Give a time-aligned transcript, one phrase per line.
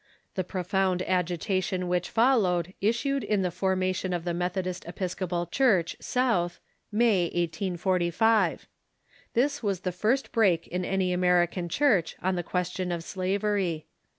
[0.33, 6.59] The profound agitation which followed issued in the formation of the Methodist Episcopal Church, South,
[6.91, 8.65] May, 1845.
[9.35, 13.85] This was the first break in any American Church on the question of slavery.